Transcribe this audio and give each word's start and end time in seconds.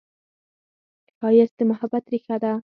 ښایست 1.17 1.55
د 1.59 1.61
محبت 1.69 2.03
ریښه 2.11 2.35
ده 2.43 2.51